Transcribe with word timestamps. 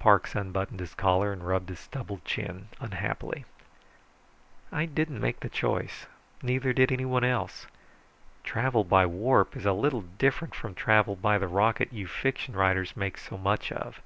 Parks 0.00 0.34
unbuttoned 0.34 0.80
his 0.80 0.92
collar 0.92 1.32
and 1.32 1.46
rubbed 1.46 1.68
his 1.68 1.78
stubbled 1.78 2.24
chin 2.24 2.66
unhappily. 2.80 3.44
"I 4.72 4.86
didn't 4.86 5.20
make 5.20 5.38
the 5.38 5.48
choice. 5.48 6.06
Neither 6.42 6.72
did 6.72 6.90
anyone 6.90 7.22
else. 7.22 7.68
Travel 8.42 8.82
by 8.82 9.06
warp 9.06 9.56
is 9.56 9.64
a 9.64 9.72
little 9.72 10.00
different 10.02 10.56
from 10.56 10.74
travel 10.74 11.14
by 11.14 11.38
the 11.38 11.46
rocket 11.46 11.92
you 11.92 12.08
fiction 12.08 12.56
writers 12.56 12.96
make 12.96 13.16
so 13.16 13.38
much 13.38 13.70
of. 13.70 14.00